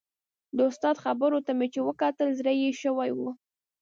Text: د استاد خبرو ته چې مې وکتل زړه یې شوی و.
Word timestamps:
د 0.55 0.57
استاد 0.69 0.95
خبرو 1.05 1.37
ته 1.47 1.51
چې 1.55 1.79
مې 1.79 1.79
وکتل 1.87 2.27
زړه 2.39 2.51
یې 2.61 2.71
شوی 2.81 3.09
و. 3.17 3.19